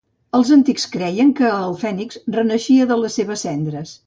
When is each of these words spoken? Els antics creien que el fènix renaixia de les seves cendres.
Els 0.37 0.47
antics 0.55 0.87
creien 0.95 1.29
que 1.41 1.51
el 1.59 1.77
fènix 1.83 2.19
renaixia 2.39 2.89
de 2.95 3.01
les 3.05 3.21
seves 3.23 3.47
cendres. 3.49 3.99